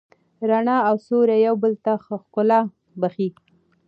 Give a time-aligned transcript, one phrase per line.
[0.49, 2.59] رڼا او سیوری یو بل ته ښکلا
[2.99, 3.29] بښي.